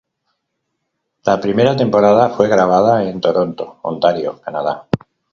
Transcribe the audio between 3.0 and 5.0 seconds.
en Toronto, Ontario, Canadá.